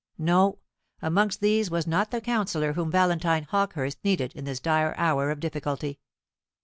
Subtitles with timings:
[0.17, 0.57] No.
[1.03, 5.39] Amongst these was not the counsellor whom Valentine Hawkehurst needed in this dire hour of
[5.39, 5.99] difficulty.